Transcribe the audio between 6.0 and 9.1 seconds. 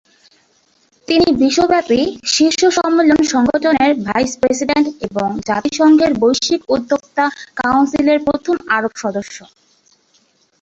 বৈশ্বিক উদ্যোক্তা কাউন্সিলের প্রথম আরব